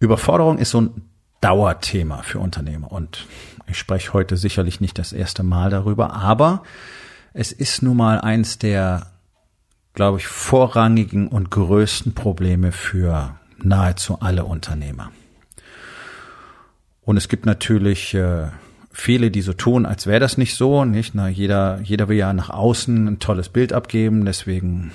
Überforderung 0.00 0.58
ist 0.58 0.70
so 0.70 0.82
ein 0.82 1.02
Dauerthema 1.40 2.22
für 2.22 2.38
Unternehmer 2.38 2.90
und 2.90 3.26
ich 3.66 3.78
spreche 3.78 4.12
heute 4.12 4.36
sicherlich 4.36 4.80
nicht 4.80 4.98
das 4.98 5.12
erste 5.12 5.42
Mal 5.42 5.70
darüber, 5.70 6.14
aber 6.14 6.62
es 7.32 7.52
ist 7.52 7.82
nun 7.82 7.96
mal 7.96 8.20
eins 8.20 8.58
der, 8.58 9.06
glaube 9.94 10.18
ich, 10.18 10.26
vorrangigen 10.26 11.28
und 11.28 11.50
größten 11.50 12.14
Probleme 12.14 12.72
für 12.72 13.38
nahezu 13.58 14.20
alle 14.20 14.44
Unternehmer. 14.44 15.10
Und 17.02 17.16
es 17.16 17.28
gibt 17.28 17.46
natürlich 17.46 18.14
äh, 18.14 18.48
viele, 18.92 19.30
die 19.30 19.42
so 19.42 19.52
tun, 19.52 19.86
als 19.86 20.06
wäre 20.06 20.20
das 20.20 20.38
nicht 20.38 20.56
so, 20.56 20.84
nicht? 20.84 21.14
Na, 21.14 21.28
jeder, 21.28 21.80
jeder 21.82 22.08
will 22.08 22.16
ja 22.16 22.32
nach 22.32 22.50
außen 22.50 23.06
ein 23.06 23.18
tolles 23.18 23.48
Bild 23.48 23.72
abgeben, 23.72 24.24
deswegen 24.24 24.92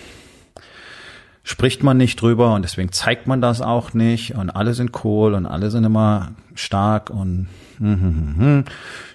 spricht 1.43 1.83
man 1.83 1.97
nicht 1.97 2.21
drüber 2.21 2.53
und 2.55 2.63
deswegen 2.63 2.91
zeigt 2.91 3.27
man 3.27 3.41
das 3.41 3.61
auch 3.61 3.93
nicht 3.93 4.35
und 4.35 4.49
alle 4.49 4.73
sind 4.73 5.03
cool 5.03 5.33
und 5.33 5.45
alle 5.45 5.69
sind 5.69 5.83
immer 5.83 6.31
stark 6.55 7.09
und 7.09 7.49
hm, 7.77 8.01
hm, 8.01 8.35
hm, 8.37 8.65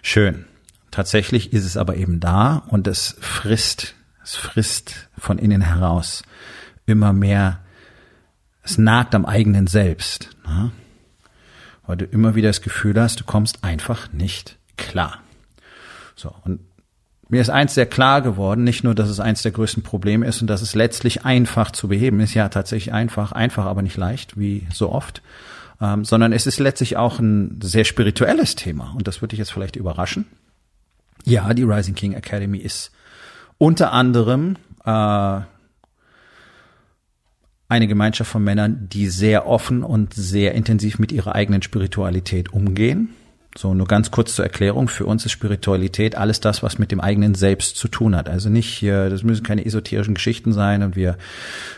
schön. 0.02 0.44
Tatsächlich 0.90 1.52
ist 1.52 1.64
es 1.64 1.76
aber 1.76 1.96
eben 1.96 2.20
da 2.20 2.62
und 2.68 2.86
es 2.86 3.16
frisst, 3.20 3.94
es 4.22 4.36
frisst 4.36 5.08
von 5.16 5.38
innen 5.38 5.62
heraus 5.62 6.22
immer 6.86 7.12
mehr, 7.12 7.60
es 8.62 8.78
nagt 8.78 9.14
am 9.14 9.24
eigenen 9.24 9.66
Selbst, 9.66 10.30
ne? 10.46 10.70
weil 11.86 11.96
du 11.96 12.04
immer 12.04 12.34
wieder 12.34 12.48
das 12.48 12.60
Gefühl 12.60 13.00
hast, 13.00 13.20
du 13.20 13.24
kommst 13.24 13.64
einfach 13.64 14.12
nicht 14.12 14.58
klar. 14.76 15.22
So, 16.16 16.34
und 16.44 16.60
mir 17.28 17.40
ist 17.40 17.50
eins 17.50 17.74
sehr 17.74 17.86
klar 17.86 18.22
geworden, 18.22 18.64
nicht 18.64 18.84
nur, 18.84 18.94
dass 18.94 19.08
es 19.08 19.20
eins 19.20 19.42
der 19.42 19.52
größten 19.52 19.82
Probleme 19.82 20.26
ist 20.26 20.40
und 20.40 20.48
dass 20.48 20.62
es 20.62 20.74
letztlich 20.74 21.24
einfach 21.24 21.70
zu 21.70 21.88
beheben 21.88 22.20
ist, 22.20 22.34
ja 22.34 22.48
tatsächlich 22.48 22.92
einfach, 22.92 23.32
einfach 23.32 23.66
aber 23.66 23.82
nicht 23.82 23.96
leicht, 23.96 24.38
wie 24.38 24.66
so 24.72 24.90
oft, 24.90 25.22
ähm, 25.80 26.04
sondern 26.04 26.32
es 26.32 26.46
ist 26.46 26.58
letztlich 26.58 26.96
auch 26.96 27.18
ein 27.18 27.60
sehr 27.62 27.84
spirituelles 27.84 28.56
Thema 28.56 28.94
und 28.96 29.06
das 29.06 29.20
würde 29.20 29.30
dich 29.30 29.38
jetzt 29.38 29.52
vielleicht 29.52 29.76
überraschen. 29.76 30.26
Ja, 31.24 31.52
die 31.52 31.64
Rising 31.64 31.94
King 31.94 32.14
Academy 32.14 32.58
ist 32.58 32.92
unter 33.58 33.92
anderem 33.92 34.56
äh, 34.86 35.40
eine 37.70 37.86
Gemeinschaft 37.86 38.30
von 38.30 38.42
Männern, 38.42 38.88
die 38.90 39.08
sehr 39.08 39.46
offen 39.46 39.82
und 39.82 40.14
sehr 40.14 40.54
intensiv 40.54 40.98
mit 40.98 41.12
ihrer 41.12 41.34
eigenen 41.34 41.60
Spiritualität 41.60 42.50
umgehen 42.54 43.10
so, 43.58 43.74
nur 43.74 43.88
ganz 43.88 44.12
kurz 44.12 44.36
zur 44.36 44.44
Erklärung. 44.44 44.86
Für 44.86 45.04
uns 45.04 45.26
ist 45.26 45.32
Spiritualität 45.32 46.14
alles 46.14 46.38
das, 46.38 46.62
was 46.62 46.78
mit 46.78 46.92
dem 46.92 47.00
eigenen 47.00 47.34
Selbst 47.34 47.74
zu 47.74 47.88
tun 47.88 48.14
hat. 48.14 48.28
Also 48.28 48.48
nicht 48.48 48.68
hier, 48.68 49.10
das 49.10 49.24
müssen 49.24 49.42
keine 49.42 49.66
esoterischen 49.66 50.14
Geschichten 50.14 50.52
sein 50.52 50.84
und 50.84 50.94
wir 50.94 51.18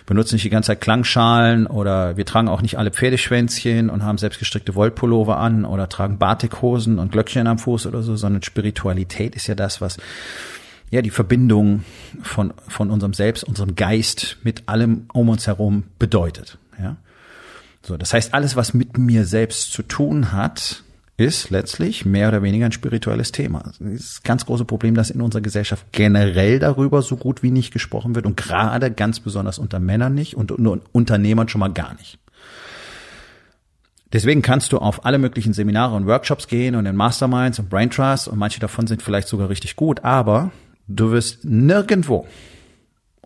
benutzen 0.05 0.35
nicht 0.35 0.45
die 0.45 0.51
ganze 0.51 0.67
Zeit 0.67 0.83
Klangschalen 0.83 1.67
oder 1.67 2.19
wir 2.19 2.27
tragen 2.27 2.49
auch 2.49 2.61
nicht 2.61 2.77
alle 2.77 2.91
Pferdeschwänzchen 2.91 3.89
und 3.89 4.05
haben 4.05 4.19
selbstgestrickte 4.19 4.75
Wollpullover 4.75 5.39
an 5.39 5.65
oder 5.65 5.89
tragen 5.89 6.19
Batikhosen 6.19 6.99
und 6.99 7.13
Glöckchen 7.13 7.47
am 7.47 7.59
Fuß 7.59 7.87
oder 7.87 8.03
so, 8.03 8.15
sondern 8.15 8.43
Spiritualität 8.43 9.35
ist 9.35 9.47
ja 9.47 9.55
das, 9.55 9.81
was 9.81 9.97
ja 10.91 11.01
die 11.01 11.09
Verbindung 11.09 11.85
von, 12.21 12.53
von 12.69 12.91
unserem 12.91 13.15
Selbst, 13.15 13.43
unserem 13.43 13.75
Geist 13.75 14.37
mit 14.43 14.69
allem 14.69 15.07
um 15.15 15.31
uns 15.31 15.47
herum 15.47 15.85
bedeutet. 15.99 16.59
Ja. 16.79 16.99
So, 17.81 17.97
das 17.97 18.13
heißt, 18.13 18.35
alles, 18.35 18.55
was 18.55 18.75
mit 18.75 18.99
mir 18.99 19.25
selbst 19.25 19.73
zu 19.73 19.83
tun 19.83 20.33
hat, 20.33 20.83
ist 21.21 21.51
letztlich 21.51 22.07
mehr 22.07 22.29
oder 22.29 22.43
weniger 22.43 22.67
ein 22.67 22.73
spirituelles 22.73 23.31
Thema. 23.31 23.61
Das 23.61 23.81
ist 23.81 24.15
das 24.17 24.23
ganz 24.23 24.47
große 24.47 24.65
Problem, 24.65 24.95
dass 24.95 25.11
in 25.11 25.21
unserer 25.21 25.43
Gesellschaft 25.43 25.85
generell 25.93 26.59
darüber 26.59 27.03
so 27.03 27.17
gut 27.17 27.43
wie 27.43 27.51
nicht 27.51 27.73
gesprochen 27.73 28.15
wird 28.15 28.25
und 28.25 28.37
gerade 28.37 28.91
ganz 28.91 29.21
besonders 29.21 29.59
unter 29.59 29.81
Männern 29.81 30.15
nicht 30.15 30.35
und 30.35 30.51
unter 30.51 30.81
Unternehmern 30.93 31.49
schon 31.49 31.61
mal 31.61 31.73
gar 31.73 31.95
nicht. 31.95 32.19
Deswegen 34.13 34.43
kannst 34.43 34.73
du 34.73 34.79
auf 34.79 35.05
alle 35.05 35.19
möglichen 35.19 35.53
Seminare 35.53 35.95
und 35.95 36.07
Workshops 36.07 36.49
gehen 36.49 36.75
und 36.75 36.87
in 36.87 36.97
Masterminds 36.97 37.59
und 37.59 37.69
Brain 37.69 37.91
Trust 37.91 38.27
und 38.27 38.39
manche 38.39 38.59
davon 38.59 38.87
sind 38.87 39.03
vielleicht 39.03 39.29
sogar 39.29 39.51
richtig 39.51 39.77
gut, 39.77 40.03
aber 40.03 40.51
du 40.89 41.13
wirst 41.13 41.45
nirgendwo, 41.45 42.27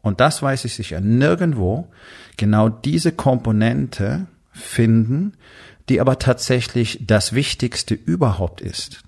und 0.03 0.21
das 0.21 0.43
weiß 0.43 0.65
ich 0.67 0.75
sicher, 0.75 1.01
nirgendwo 1.01 1.89
genau 2.37 2.69
diese 2.69 3.13
Komponente 3.13 4.27
finden, 4.53 5.35
die 5.89 6.01
aber 6.01 6.19
tatsächlich 6.19 7.01
das 7.07 7.33
Wichtigste 7.33 7.95
überhaupt 7.95 8.61
ist. 8.61 9.05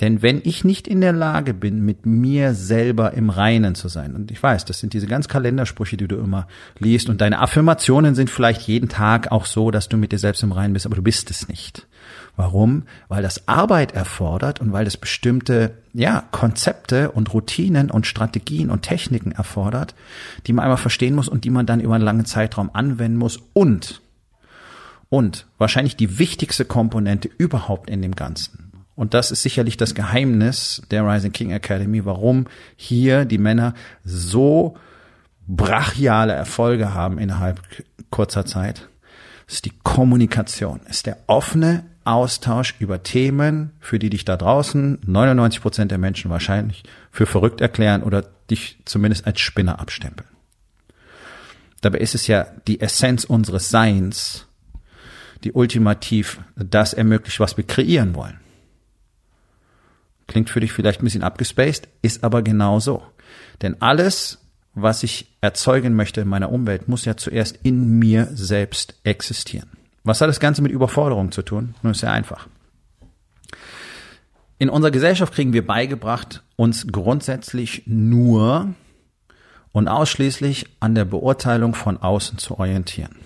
Denn 0.00 0.20
wenn 0.20 0.42
ich 0.44 0.62
nicht 0.62 0.86
in 0.86 1.00
der 1.00 1.14
Lage 1.14 1.54
bin, 1.54 1.82
mit 1.82 2.04
mir 2.04 2.52
selber 2.52 3.14
im 3.14 3.30
Reinen 3.30 3.74
zu 3.74 3.88
sein, 3.88 4.14
und 4.14 4.30
ich 4.30 4.42
weiß, 4.42 4.66
das 4.66 4.78
sind 4.78 4.92
diese 4.92 5.06
ganz 5.06 5.26
Kalendersprüche, 5.26 5.96
die 5.96 6.06
du 6.06 6.16
immer 6.16 6.48
liest, 6.78 7.08
und 7.08 7.22
deine 7.22 7.38
Affirmationen 7.38 8.14
sind 8.14 8.28
vielleicht 8.28 8.62
jeden 8.62 8.90
Tag 8.90 9.32
auch 9.32 9.46
so, 9.46 9.70
dass 9.70 9.88
du 9.88 9.96
mit 9.96 10.12
dir 10.12 10.18
selbst 10.18 10.42
im 10.42 10.52
Reinen 10.52 10.74
bist, 10.74 10.84
aber 10.84 10.96
du 10.96 11.02
bist 11.02 11.30
es 11.30 11.48
nicht. 11.48 11.86
Warum? 12.36 12.82
Weil 13.08 13.22
das 13.22 13.48
Arbeit 13.48 13.92
erfordert 13.92 14.60
und 14.60 14.70
weil 14.70 14.86
es 14.86 14.98
bestimmte, 14.98 15.78
ja, 15.94 16.24
Konzepte 16.30 17.12
und 17.12 17.32
Routinen 17.32 17.90
und 17.90 18.06
Strategien 18.06 18.68
und 18.68 18.82
Techniken 18.82 19.32
erfordert, 19.32 19.94
die 20.46 20.52
man 20.52 20.64
einmal 20.64 20.76
verstehen 20.76 21.14
muss 21.14 21.28
und 21.28 21.44
die 21.44 21.50
man 21.50 21.64
dann 21.64 21.80
über 21.80 21.94
einen 21.94 22.04
langen 22.04 22.26
Zeitraum 22.26 22.68
anwenden 22.74 23.16
muss 23.16 23.40
und 23.54 24.02
und 25.08 25.46
wahrscheinlich 25.58 25.96
die 25.96 26.18
wichtigste 26.18 26.64
Komponente 26.64 27.30
überhaupt 27.38 27.90
in 27.90 28.02
dem 28.02 28.14
Ganzen. 28.14 28.72
Und 28.94 29.12
das 29.12 29.30
ist 29.30 29.42
sicherlich 29.42 29.76
das 29.76 29.94
Geheimnis 29.94 30.82
der 30.90 31.06
Rising 31.06 31.32
King 31.32 31.50
Academy, 31.50 32.04
warum 32.04 32.46
hier 32.76 33.26
die 33.26 33.38
Männer 33.38 33.74
so 34.04 34.76
brachiale 35.46 36.32
Erfolge 36.32 36.94
haben 36.94 37.18
innerhalb 37.18 37.60
kurzer 38.10 38.46
Zeit. 38.46 38.88
Das 39.46 39.56
ist 39.56 39.64
die 39.66 39.72
Kommunikation, 39.82 40.80
ist 40.88 41.06
der 41.06 41.18
offene 41.26 41.84
Austausch 42.04 42.74
über 42.78 43.02
Themen, 43.02 43.72
für 43.80 43.98
die 43.98 44.10
dich 44.10 44.24
da 44.24 44.36
draußen 44.36 44.98
99 45.04 45.60
Prozent 45.60 45.90
der 45.90 45.98
Menschen 45.98 46.30
wahrscheinlich 46.30 46.84
für 47.10 47.26
verrückt 47.26 47.60
erklären 47.60 48.02
oder 48.02 48.24
dich 48.50 48.78
zumindest 48.84 49.26
als 49.26 49.40
Spinner 49.40 49.80
abstempeln. 49.80 50.28
Dabei 51.80 51.98
ist 51.98 52.14
es 52.14 52.26
ja 52.26 52.46
die 52.66 52.80
Essenz 52.80 53.24
unseres 53.24 53.70
Seins, 53.70 54.45
die 55.44 55.52
ultimativ 55.52 56.40
das 56.56 56.92
ermöglicht, 56.92 57.40
was 57.40 57.56
wir 57.56 57.64
kreieren 57.64 58.14
wollen. 58.14 58.40
Klingt 60.26 60.50
für 60.50 60.60
dich 60.60 60.72
vielleicht 60.72 61.00
ein 61.00 61.04
bisschen 61.04 61.22
abgespaced, 61.22 61.88
ist 62.02 62.24
aber 62.24 62.42
genau 62.42 62.80
so. 62.80 63.02
Denn 63.62 63.80
alles, 63.80 64.38
was 64.74 65.02
ich 65.02 65.36
erzeugen 65.40 65.94
möchte 65.94 66.20
in 66.20 66.28
meiner 66.28 66.50
Umwelt, 66.50 66.88
muss 66.88 67.04
ja 67.04 67.16
zuerst 67.16 67.58
in 67.62 67.98
mir 67.98 68.28
selbst 68.32 68.98
existieren. 69.04 69.70
Was 70.04 70.20
hat 70.20 70.28
das 70.28 70.40
Ganze 70.40 70.62
mit 70.62 70.72
Überforderung 70.72 71.32
zu 71.32 71.42
tun? 71.42 71.74
Nun 71.82 71.92
ist 71.92 72.00
sehr 72.00 72.12
einfach. 72.12 72.48
In 74.58 74.70
unserer 74.70 74.90
Gesellschaft 74.90 75.34
kriegen 75.34 75.52
wir 75.52 75.66
beigebracht, 75.66 76.42
uns 76.56 76.86
grundsätzlich 76.86 77.82
nur 77.86 78.74
und 79.72 79.88
ausschließlich 79.88 80.66
an 80.80 80.94
der 80.94 81.04
Beurteilung 81.04 81.74
von 81.74 81.98
außen 81.98 82.38
zu 82.38 82.58
orientieren. 82.58 83.16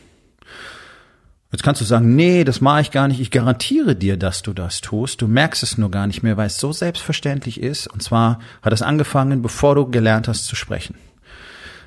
Jetzt 1.52 1.64
kannst 1.64 1.81
du 1.81 1.85
sagen, 1.85 2.14
nee, 2.14 2.44
das 2.44 2.61
mache 2.61 2.82
ich 2.82 2.91
gar 2.93 3.08
nicht. 3.08 3.20
Ich 3.20 3.32
garantiere 3.32 3.97
dir, 3.97 4.17
dass 4.17 4.43
du 4.43 4.52
das 4.52 4.81
tust. 4.81 5.20
Du 5.20 5.26
merkst 5.26 5.64
es 5.64 5.79
nur 5.79 5.91
gar 5.91 6.06
nicht 6.06 6.23
mehr, 6.23 6.37
weil 6.37 6.47
es 6.47 6.58
so 6.58 6.73
selbstverständlich 6.73 7.61
ist. 7.61 7.88
Und 7.88 8.02
zwar 8.02 8.38
hat 8.62 8.73
es 8.73 8.82
angefangen, 8.82 9.43
bevor 9.43 9.75
du 9.75 9.91
gelernt 9.91 10.29
hast 10.29 10.47
zu 10.47 10.55
sprechen. 10.55 10.94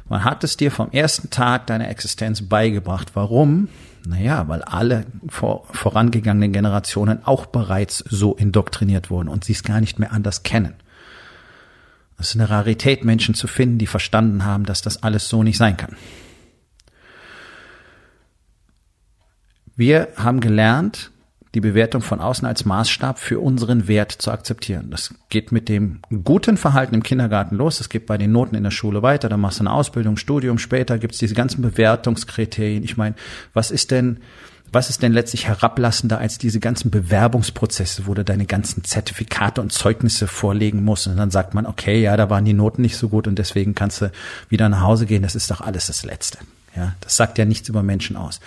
Man 0.10 0.26
hat 0.26 0.44
es 0.44 0.58
dir 0.58 0.70
vom 0.70 0.92
ersten 0.92 1.30
Tag 1.30 1.68
deiner 1.68 1.90
Existenz 1.90 2.42
beigebracht. 2.42 3.12
Warum? 3.14 3.70
Naja, 4.06 4.50
weil 4.50 4.62
alle 4.64 5.06
vor, 5.30 5.66
vorangegangenen 5.72 6.52
Generationen 6.52 7.26
auch 7.26 7.46
bereits 7.46 8.04
so 8.10 8.36
indoktriniert 8.36 9.10
wurden 9.10 9.30
und 9.30 9.46
sie 9.46 9.54
es 9.54 9.64
gar 9.64 9.80
nicht 9.80 9.98
mehr 9.98 10.12
anders 10.12 10.44
kennen. 10.44 10.74
Es 12.20 12.30
ist 12.30 12.36
eine 12.36 12.50
Rarität, 12.50 13.06
Menschen 13.06 13.34
zu 13.34 13.48
finden, 13.48 13.78
die 13.78 13.88
verstanden 13.88 14.44
haben, 14.44 14.66
dass 14.66 14.82
das 14.82 15.04
alles 15.04 15.30
so 15.30 15.42
nicht 15.42 15.58
sein 15.58 15.78
kann. 15.78 15.96
Wir 19.76 20.10
haben 20.16 20.40
gelernt, 20.40 21.12
die 21.56 21.62
Bewertung 21.62 22.02
von 22.02 22.20
außen 22.20 22.48
als 22.48 22.66
Maßstab 22.66 23.20
für 23.20 23.40
unseren 23.40 23.88
Wert 23.88 24.12
zu 24.12 24.32
akzeptieren. 24.32 24.90
Das 24.90 25.14
geht 25.30 25.52
mit 25.52 25.70
dem 25.70 26.00
guten 26.24 26.58
Verhalten 26.58 26.96
im 26.96 27.04
Kindergarten 27.04 27.56
los, 27.56 27.78
das 27.78 27.90
geht 27.90 28.06
bei 28.06 28.18
den 28.18 28.32
Noten 28.32 28.56
in 28.56 28.64
der 28.64 28.72
Schule 28.72 29.04
weiter, 29.04 29.30
dann 29.30 29.40
machst 29.40 29.60
du 29.60 29.64
eine 29.64 29.72
Ausbildung, 29.72 30.18
Studium, 30.18 30.58
später 30.58 30.98
gibt's 30.98 31.20
diese 31.20 31.36
ganzen 31.36 31.62
Bewertungskriterien. 31.62 32.84
Ich 32.84 32.98
meine, 32.98 33.16
was 33.54 33.70
ist 33.70 33.92
denn, 33.92 34.18
was 34.72 34.90
ist 34.90 35.04
denn 35.04 35.14
letztlich 35.14 35.48
herablassender 35.48 36.18
als 36.18 36.40
diese 36.40 36.60
ganzen 36.60 36.90
Bewerbungsprozesse, 36.90 38.08
wo 38.08 38.16
du 38.16 38.24
deine 38.24 38.48
ganzen 38.48 38.84
Zertifikate 38.84 39.62
und 39.62 39.72
Zeugnisse 39.72 40.26
vorlegen 40.26 40.84
musst 40.84 41.06
und 41.06 41.18
dann 41.18 41.30
sagt 41.30 41.54
man, 41.54 41.68
okay, 41.68 42.02
ja, 42.02 42.18
da 42.18 42.32
waren 42.32 42.46
die 42.46 42.54
Noten 42.54 42.82
nicht 42.82 42.98
so 42.98 43.10
gut 43.10 43.28
und 43.28 43.38
deswegen 43.38 43.76
kannst 43.76 44.02
du 44.02 44.12
wieder 44.50 44.70
nach 44.70 44.82
Hause 44.82 45.06
gehen, 45.06 45.22
das 45.22 45.36
ist 45.36 45.52
doch 45.52 45.62
alles 45.62 45.88
das 45.88 46.04
Letzte. 46.04 46.40
Ja, 46.76 46.96
das 47.02 47.16
sagt 47.16 47.38
ja 47.38 47.46
nichts 47.46 47.70
über 47.70 47.84
Menschen 47.84 48.16
aus. 48.16 48.40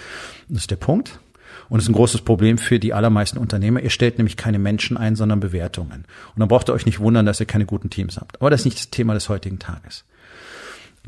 Das 0.49 0.63
ist 0.63 0.71
der 0.71 0.77
Punkt. 0.77 1.21
Und 1.69 1.81
ist 1.81 1.89
ein 1.89 1.95
großes 1.95 2.21
Problem 2.21 2.59
für 2.59 2.79
die 2.79 2.95
allermeisten 2.95 3.39
Unternehmer. 3.39 3.81
Ihr 3.81 3.91
stellt 3.91 4.19
nämlich 4.19 4.37
keine 4.37 4.61
Menschen 4.61 4.97
ein, 4.97 5.17
sondern 5.17 5.41
Bewertungen. 5.41 6.05
Und 6.35 6.41
dann 6.41 6.47
braucht 6.49 6.69
ihr 6.69 6.73
euch 6.75 6.87
nicht 6.87 7.01
wundern, 7.01 7.27
dass 7.27 7.41
ihr 7.41 7.47
keine 7.47 7.67
guten 7.67 7.91
Teams 7.91 8.19
habt. 8.19 8.41
Aber 8.41 8.51
das 8.51 8.61
ist 8.61 8.67
nicht 8.67 8.79
das 8.79 8.91
Thema 8.91 9.15
des 9.15 9.29
heutigen 9.29 9.59
Tages. 9.59 10.05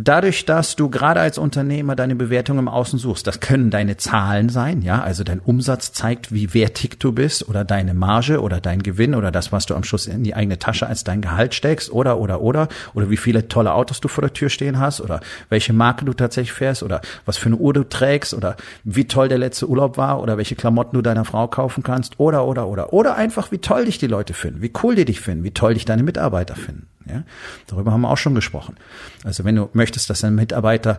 Dadurch, 0.01 0.45
dass 0.45 0.77
du 0.77 0.91
gerade 0.91 1.19
als 1.19 1.39
Unternehmer 1.39 1.97
deine 1.97 2.15
Bewertung 2.15 2.61
im 2.61 2.69
Außen 2.69 3.01
suchst, 3.01 3.27
das 3.27 3.41
können 3.41 3.71
deine 3.71 3.97
Zahlen 3.97 4.49
sein, 4.49 4.81
ja, 4.83 5.03
also 5.03 5.25
dein 5.25 5.41
Umsatz 5.41 5.91
zeigt, 5.91 6.31
wie 6.31 6.55
wertig 6.55 7.01
du 7.01 7.11
bist 7.11 7.49
oder 7.49 7.65
deine 7.65 7.95
Marge 7.95 8.41
oder 8.41 8.61
dein 8.61 8.85
Gewinn 8.85 9.17
oder 9.17 9.33
das, 9.33 9.51
was 9.51 9.67
du 9.67 9.75
am 9.75 9.83
Schluss 9.83 10.07
in 10.07 10.23
die 10.23 10.37
eigene 10.37 10.61
Tasche 10.61 10.87
als 10.87 11.03
dein 11.03 11.21
Gehalt 11.21 11.53
steckst 11.53 11.91
oder, 11.91 12.19
oder, 12.21 12.43
oder, 12.43 12.69
oder 12.95 13.11
wie 13.11 13.17
viele 13.17 13.49
tolle 13.49 13.75
Autos 13.75 14.01
du 14.01 14.07
vor 14.07 14.23
der 14.23 14.33
Tür 14.33 14.51
stehen 14.51 14.79
hast 14.79 15.01
oder 15.01 15.19
welche 15.49 15.73
Marke 15.73 16.05
du 16.05 16.13
tatsächlich 16.13 16.53
fährst 16.53 16.85
oder 16.85 17.01
was 17.27 17.37
für 17.37 17.47
eine 17.47 17.57
Uhr 17.57 17.73
du 17.73 17.83
trägst 17.83 18.35
oder 18.35 18.57
wie 18.85 19.09
toll 19.09 19.29
der 19.29 19.39
letzte 19.39 19.69
Urlaub 19.69 19.97
war 19.97 20.23
oder 20.23 20.37
welche 20.37 20.55
Klamotten 20.55 20.95
du 20.95 21.03
deiner 21.03 21.25
Frau 21.25 21.49
kaufen 21.49 21.83
kannst 21.83 22.21
oder, 22.21 22.47
oder, 22.47 22.69
oder, 22.69 22.93
oder 22.93 23.17
einfach 23.17 23.51
wie 23.51 23.59
toll 23.59 23.87
dich 23.87 23.99
die 23.99 24.07
Leute 24.07 24.33
finden, 24.33 24.63
wie 24.63 24.73
cool 24.81 24.95
die 24.95 25.07
dich 25.07 25.21
finden, 25.21 25.43
wie 25.43 25.51
toll 25.51 25.75
dich 25.75 25.87
deine 25.87 26.05
Mitarbeiter 26.05 26.55
finden. 26.55 26.87
Ja? 27.09 27.25
Darüber 27.67 27.93
haben 27.93 28.03
wir 28.03 28.11
auch 28.11 28.19
schon 28.19 28.35
gesprochen. 28.35 28.77
Also 29.25 29.45
wenn 29.45 29.57
du 29.57 29.69
möchtest, 29.73 30.11
dass 30.11 30.21
deine 30.21 30.37
Mitarbeiter 30.37 30.99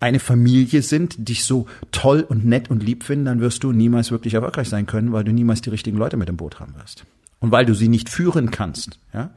eine 0.00 0.20
Familie 0.20 0.82
sind, 0.82 1.28
dich 1.28 1.44
so 1.44 1.66
toll 1.90 2.24
und 2.26 2.44
nett 2.44 2.70
und 2.70 2.82
lieb 2.82 3.04
finden, 3.04 3.26
dann 3.26 3.40
wirst 3.40 3.64
du 3.64 3.72
niemals 3.72 4.10
wirklich 4.10 4.34
erfolgreich 4.34 4.68
sein 4.68 4.86
können, 4.86 5.12
weil 5.12 5.24
du 5.24 5.32
niemals 5.32 5.62
die 5.62 5.70
richtigen 5.70 5.98
Leute 5.98 6.16
mit 6.16 6.28
im 6.28 6.36
Boot 6.36 6.60
haben 6.60 6.74
wirst. 6.76 7.04
Und 7.40 7.50
weil 7.50 7.66
du 7.66 7.74
sie 7.74 7.88
nicht 7.88 8.08
führen 8.08 8.50
kannst. 8.50 8.98
Ja? 9.12 9.30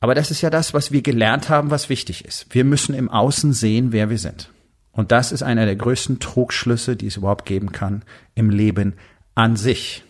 Aber 0.00 0.14
das 0.14 0.30
ist 0.30 0.40
ja 0.40 0.50
das, 0.50 0.74
was 0.74 0.90
wir 0.90 1.00
gelernt 1.00 1.48
haben, 1.48 1.70
was 1.70 1.88
wichtig 1.88 2.24
ist. 2.24 2.46
Wir 2.50 2.64
müssen 2.64 2.94
im 2.94 3.08
Außen 3.08 3.52
sehen, 3.52 3.92
wer 3.92 4.10
wir 4.10 4.18
sind. 4.18 4.50
Und 4.90 5.10
das 5.10 5.32
ist 5.32 5.42
einer 5.42 5.64
der 5.64 5.76
größten 5.76 6.18
Trugschlüsse, 6.18 6.96
die 6.96 7.06
es 7.06 7.16
überhaupt 7.16 7.46
geben 7.46 7.72
kann 7.72 8.02
im 8.34 8.50
Leben 8.50 8.94
an 9.34 9.56
sich. 9.56 10.04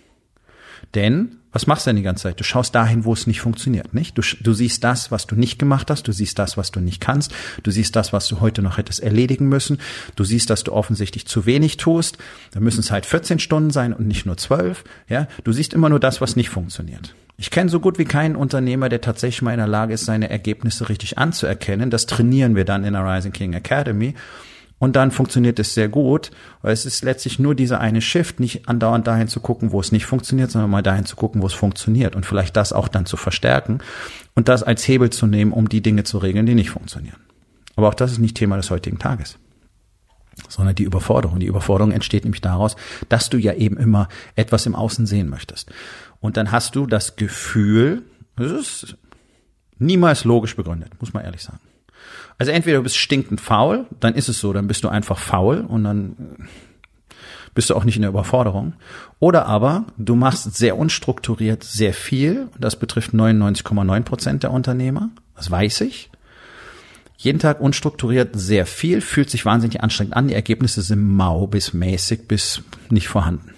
Denn 0.94 1.36
was 1.52 1.66
machst 1.66 1.86
du 1.86 1.90
denn 1.90 1.96
die 1.96 2.02
ganze 2.02 2.24
Zeit? 2.24 2.40
Du 2.40 2.44
schaust 2.44 2.74
dahin, 2.74 3.04
wo 3.04 3.12
es 3.12 3.26
nicht 3.26 3.40
funktioniert, 3.40 3.94
nicht? 3.94 4.16
Du, 4.16 4.22
du 4.40 4.52
siehst 4.52 4.82
das, 4.82 5.10
was 5.10 5.26
du 5.26 5.36
nicht 5.36 5.58
gemacht 5.58 5.90
hast, 5.90 6.08
du 6.08 6.12
siehst 6.12 6.38
das, 6.38 6.56
was 6.56 6.70
du 6.70 6.80
nicht 6.80 7.00
kannst, 7.00 7.32
du 7.62 7.70
siehst 7.70 7.94
das, 7.94 8.12
was 8.12 8.26
du 8.28 8.40
heute 8.40 8.62
noch 8.62 8.78
hättest 8.78 9.00
erledigen 9.00 9.48
müssen, 9.48 9.78
du 10.16 10.24
siehst, 10.24 10.50
dass 10.50 10.64
du 10.64 10.72
offensichtlich 10.72 11.26
zu 11.26 11.46
wenig 11.46 11.76
tust, 11.76 12.18
da 12.52 12.60
müssen 12.60 12.80
es 12.80 12.90
halt 12.90 13.06
14 13.06 13.38
Stunden 13.38 13.70
sein 13.70 13.92
und 13.92 14.06
nicht 14.06 14.26
nur 14.26 14.36
12, 14.36 14.84
ja? 15.08 15.28
Du 15.44 15.52
siehst 15.52 15.74
immer 15.74 15.88
nur 15.88 16.00
das, 16.00 16.20
was 16.20 16.36
nicht 16.36 16.48
funktioniert. 16.48 17.14
Ich 17.36 17.50
kenne 17.50 17.70
so 17.70 17.80
gut 17.80 17.98
wie 17.98 18.04
keinen 18.04 18.36
Unternehmer, 18.36 18.88
der 18.88 19.00
tatsächlich 19.00 19.42
mal 19.42 19.52
in 19.52 19.58
der 19.58 19.66
Lage 19.66 19.94
ist, 19.94 20.04
seine 20.04 20.30
Ergebnisse 20.30 20.88
richtig 20.88 21.18
anzuerkennen. 21.18 21.90
Das 21.90 22.06
trainieren 22.06 22.54
wir 22.54 22.64
dann 22.64 22.84
in 22.84 22.92
der 22.92 23.04
Rising 23.04 23.32
King 23.32 23.52
Academy. 23.54 24.14
Und 24.82 24.96
dann 24.96 25.12
funktioniert 25.12 25.60
es 25.60 25.74
sehr 25.74 25.88
gut, 25.88 26.32
es 26.64 26.86
ist 26.86 27.04
letztlich 27.04 27.38
nur 27.38 27.54
dieser 27.54 27.78
eine 27.78 28.00
Shift, 28.00 28.40
nicht 28.40 28.68
andauernd 28.68 29.06
dahin 29.06 29.28
zu 29.28 29.38
gucken, 29.38 29.70
wo 29.70 29.78
es 29.78 29.92
nicht 29.92 30.06
funktioniert, 30.06 30.50
sondern 30.50 30.72
mal 30.72 30.82
dahin 30.82 31.04
zu 31.04 31.14
gucken, 31.14 31.40
wo 31.40 31.46
es 31.46 31.52
funktioniert 31.52 32.16
und 32.16 32.26
vielleicht 32.26 32.56
das 32.56 32.72
auch 32.72 32.88
dann 32.88 33.06
zu 33.06 33.16
verstärken 33.16 33.78
und 34.34 34.48
das 34.48 34.64
als 34.64 34.88
Hebel 34.88 35.10
zu 35.10 35.28
nehmen, 35.28 35.52
um 35.52 35.68
die 35.68 35.82
Dinge 35.82 36.02
zu 36.02 36.18
regeln, 36.18 36.46
die 36.46 36.56
nicht 36.56 36.70
funktionieren. 36.70 37.20
Aber 37.76 37.86
auch 37.86 37.94
das 37.94 38.10
ist 38.10 38.18
nicht 38.18 38.36
Thema 38.36 38.56
des 38.56 38.72
heutigen 38.72 38.98
Tages 38.98 39.38
sondern 40.48 40.74
die 40.74 40.82
Überforderung. 40.82 41.38
Die 41.38 41.46
Überforderung 41.46 41.92
entsteht 41.92 42.24
nämlich 42.24 42.40
daraus, 42.40 42.74
dass 43.08 43.30
du 43.30 43.36
ja 43.36 43.52
eben 43.52 43.76
immer 43.76 44.08
etwas 44.34 44.66
im 44.66 44.74
Außen 44.74 45.06
sehen 45.06 45.28
möchtest. 45.28 45.70
Und 46.18 46.36
dann 46.36 46.50
hast 46.50 46.74
du 46.74 46.86
das 46.86 47.14
Gefühl, 47.14 48.02
das 48.34 48.50
ist 48.50 48.96
niemals 49.78 50.24
logisch 50.24 50.56
begründet, 50.56 50.90
muss 51.00 51.12
man 51.12 51.22
ehrlich 51.22 51.42
sagen. 51.42 51.60
Also 52.42 52.50
entweder 52.50 52.78
du 52.78 52.82
bist 52.82 52.96
stinkend 52.96 53.40
faul, 53.40 53.86
dann 54.00 54.16
ist 54.16 54.28
es 54.28 54.40
so, 54.40 54.52
dann 54.52 54.66
bist 54.66 54.82
du 54.82 54.88
einfach 54.88 55.16
faul 55.16 55.60
und 55.60 55.84
dann 55.84 56.16
bist 57.54 57.70
du 57.70 57.76
auch 57.76 57.84
nicht 57.84 57.94
in 57.94 58.02
der 58.02 58.10
Überforderung. 58.10 58.72
Oder 59.20 59.46
aber 59.46 59.86
du 59.96 60.16
machst 60.16 60.52
sehr 60.56 60.76
unstrukturiert 60.76 61.62
sehr 61.62 61.94
viel. 61.94 62.48
Das 62.58 62.74
betrifft 62.74 63.12
99,9 63.12 64.02
Prozent 64.02 64.42
der 64.42 64.50
Unternehmer. 64.50 65.10
Das 65.36 65.52
weiß 65.52 65.82
ich. 65.82 66.10
Jeden 67.16 67.38
Tag 67.38 67.60
unstrukturiert 67.60 68.30
sehr 68.34 68.66
viel, 68.66 69.02
fühlt 69.02 69.30
sich 69.30 69.44
wahnsinnig 69.44 69.80
anstrengend 69.80 70.16
an. 70.16 70.26
Die 70.26 70.34
Ergebnisse 70.34 70.82
sind 70.82 71.06
mau 71.14 71.46
bis 71.46 71.72
mäßig 71.72 72.26
bis 72.26 72.64
nicht 72.90 73.06
vorhanden. 73.06 73.54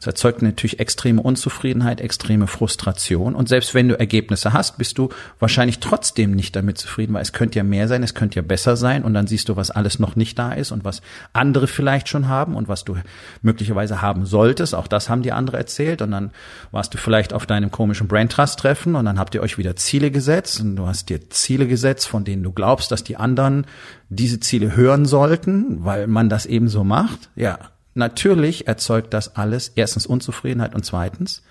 Das 0.00 0.06
erzeugt 0.06 0.40
natürlich 0.40 0.80
extreme 0.80 1.20
Unzufriedenheit, 1.20 2.00
extreme 2.00 2.46
Frustration. 2.46 3.34
Und 3.34 3.50
selbst 3.50 3.74
wenn 3.74 3.86
du 3.86 3.98
Ergebnisse 3.98 4.54
hast, 4.54 4.78
bist 4.78 4.96
du 4.96 5.10
wahrscheinlich 5.38 5.78
trotzdem 5.78 6.30
nicht 6.30 6.56
damit 6.56 6.78
zufrieden, 6.78 7.12
weil 7.12 7.20
es 7.20 7.34
könnte 7.34 7.58
ja 7.58 7.64
mehr 7.64 7.86
sein, 7.86 8.02
es 8.02 8.14
könnte 8.14 8.36
ja 8.36 8.42
besser 8.42 8.76
sein. 8.76 9.04
Und 9.04 9.12
dann 9.12 9.26
siehst 9.26 9.50
du, 9.50 9.56
was 9.56 9.70
alles 9.70 9.98
noch 9.98 10.16
nicht 10.16 10.38
da 10.38 10.52
ist 10.52 10.72
und 10.72 10.86
was 10.86 11.02
andere 11.34 11.66
vielleicht 11.66 12.08
schon 12.08 12.28
haben 12.28 12.56
und 12.56 12.66
was 12.66 12.84
du 12.84 12.96
möglicherweise 13.42 14.00
haben 14.00 14.24
solltest. 14.24 14.74
Auch 14.74 14.86
das 14.86 15.10
haben 15.10 15.20
die 15.20 15.32
andere 15.32 15.58
erzählt. 15.58 16.00
Und 16.00 16.12
dann 16.12 16.30
warst 16.70 16.94
du 16.94 16.98
vielleicht 16.98 17.34
auf 17.34 17.44
deinem 17.44 17.70
komischen 17.70 18.08
Brain 18.08 18.30
Trust 18.30 18.58
Treffen 18.58 18.94
und 18.94 19.04
dann 19.04 19.18
habt 19.18 19.34
ihr 19.34 19.42
euch 19.42 19.58
wieder 19.58 19.76
Ziele 19.76 20.10
gesetzt 20.10 20.62
und 20.62 20.76
du 20.76 20.86
hast 20.86 21.10
dir 21.10 21.28
Ziele 21.28 21.66
gesetzt, 21.66 22.08
von 22.08 22.24
denen 22.24 22.42
du 22.42 22.52
glaubst, 22.52 22.90
dass 22.90 23.04
die 23.04 23.18
anderen 23.18 23.66
diese 24.08 24.40
Ziele 24.40 24.74
hören 24.74 25.04
sollten, 25.04 25.84
weil 25.84 26.06
man 26.06 26.30
das 26.30 26.46
eben 26.46 26.68
so 26.68 26.84
macht. 26.84 27.28
Ja, 27.36 27.58
Natürlich 27.94 28.68
erzeugt 28.68 29.12
das 29.14 29.36
alles 29.36 29.72
erstens 29.74 30.06
Unzufriedenheit 30.06 30.74
und 30.74 30.84
zweitens 30.84 31.42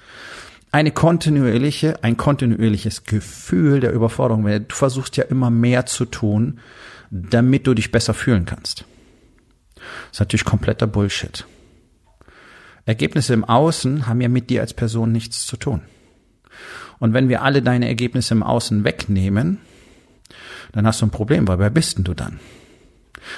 eine 0.71 0.91
kontinuierliche, 0.91 2.03
ein 2.03 2.15
kontinuierliches 2.15 3.03
Gefühl 3.03 3.80
der 3.80 3.91
Überforderung. 3.91 4.45
Du 4.45 4.75
versuchst 4.75 5.18
ja 5.18 5.24
immer 5.24 5.50
mehr 5.50 5.86
zu 5.86 6.06
tun, 6.06 6.59
damit 7.09 7.65
du 7.65 7.74
dich 7.74 7.91
besser 7.91 8.13
fühlen 8.13 8.45
kannst. 8.45 8.86
Das 9.75 9.86
ist 10.13 10.19
natürlich 10.19 10.45
kompletter 10.45 10.88
Bullshit. 10.88 11.45
Ergebnisse 12.86 13.33
im 13.33 13.44
Außen 13.44 14.07
haben 14.07 14.21
ja 14.21 14.30
mit 14.30 14.50
dir 14.50 14.62
als 14.62 14.74
Person 14.74 15.12
nichts 15.12 15.45
zu 15.45 15.57
tun. 15.57 15.81
Und 17.00 17.13
wenn 17.13 17.30
wir 17.30 17.41
alle 17.41 17.62
deine 17.62 17.88
Ergebnisse 17.88 18.33
im 18.33 18.44
Außen 18.44 18.83
wegnehmen, 18.83 19.60
dann 20.72 20.86
hast 20.86 21.01
du 21.01 21.05
ein 21.05 21.12
Problem, 21.12 21.48
weil 21.48 21.60
wer 21.60 21.69
bist 21.69 21.98
denn 21.98 22.03
du 22.03 22.13
dann? 22.13 22.39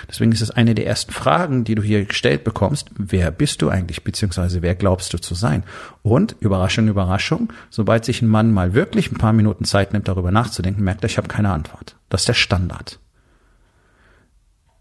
Deswegen 0.09 0.31
ist 0.31 0.41
es 0.41 0.51
eine 0.51 0.75
der 0.75 0.87
ersten 0.87 1.11
Fragen, 1.11 1.63
die 1.63 1.75
du 1.75 1.81
hier 1.81 2.05
gestellt 2.05 2.43
bekommst. 2.43 2.89
Wer 2.97 3.31
bist 3.31 3.61
du 3.61 3.69
eigentlich, 3.69 4.03
beziehungsweise 4.03 4.61
wer 4.61 4.75
glaubst 4.75 5.13
du 5.13 5.17
zu 5.17 5.35
sein? 5.35 5.63
Und, 6.03 6.35
Überraschung, 6.39 6.87
Überraschung, 6.87 7.51
sobald 7.69 8.05
sich 8.05 8.21
ein 8.21 8.27
Mann 8.27 8.51
mal 8.51 8.73
wirklich 8.73 9.11
ein 9.11 9.17
paar 9.17 9.33
Minuten 9.33 9.65
Zeit 9.65 9.93
nimmt, 9.93 10.07
darüber 10.07 10.31
nachzudenken, 10.31 10.83
merkt 10.83 11.03
er, 11.03 11.09
ich 11.09 11.17
habe 11.17 11.27
keine 11.27 11.51
Antwort. 11.51 11.95
Das 12.09 12.21
ist 12.21 12.27
der 12.27 12.33
Standard. 12.33 12.99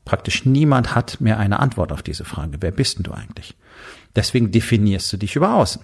Praktisch 0.04 0.44
niemand 0.44 0.94
hat 0.94 1.20
mehr 1.20 1.38
eine 1.38 1.60
Antwort 1.60 1.92
auf 1.92 2.02
diese 2.02 2.24
Frage. 2.24 2.58
Wer 2.60 2.72
bist 2.72 2.98
denn 2.98 3.04
du 3.04 3.12
eigentlich? 3.12 3.56
Deswegen 4.16 4.50
definierst 4.50 5.12
du 5.12 5.16
dich 5.16 5.36
über 5.36 5.54
außen. 5.54 5.82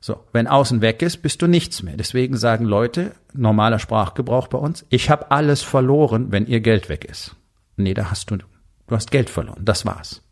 So, 0.00 0.22
wenn 0.32 0.46
außen 0.46 0.82
weg 0.82 1.02
ist, 1.02 1.18
bist 1.18 1.42
du 1.42 1.46
nichts 1.46 1.82
mehr. 1.82 1.96
Deswegen 1.96 2.36
sagen 2.36 2.64
Leute, 2.64 3.12
normaler 3.34 3.78
Sprachgebrauch 3.78 4.48
bei 4.48 4.56
uns, 4.58 4.86
ich 4.88 5.10
habe 5.10 5.30
alles 5.30 5.62
verloren, 5.62 6.30
wenn 6.30 6.46
ihr 6.46 6.60
Geld 6.60 6.88
weg 6.88 7.04
ist. 7.04 7.34
Nee, 7.76 7.94
da 7.94 8.10
hast 8.10 8.30
du, 8.30 8.36
du 8.36 8.46
hast 8.94 9.10
Geld 9.10 9.30
verloren. 9.30 9.64
Das 9.64 9.84
war's. 9.84 10.22